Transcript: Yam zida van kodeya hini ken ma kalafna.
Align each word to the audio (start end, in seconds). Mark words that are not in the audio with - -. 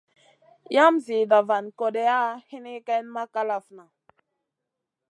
Yam 0.75 0.93
zida 1.05 1.39
van 1.49 1.65
kodeya 1.79 2.19
hini 2.49 2.73
ken 2.87 3.05
ma 3.13 3.23
kalafna. 3.33 3.85